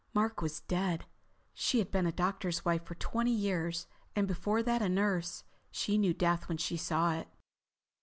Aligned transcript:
Mark 0.15 0.41
was 0.41 0.61
dead. 0.61 1.05
She 1.53 1.77
had 1.77 1.91
been 1.91 2.07
a 2.07 2.11
doctor's 2.11 2.65
wife 2.65 2.85
for 2.85 2.95
twenty 2.95 3.29
years, 3.29 3.85
and 4.15 4.27
before 4.27 4.63
that 4.63 4.81
a 4.81 4.89
nurse. 4.89 5.43
She 5.69 5.95
knew 5.99 6.11
death 6.15 6.49
when 6.49 6.57
she 6.57 6.75
saw 6.75 7.13
it. 7.13 7.27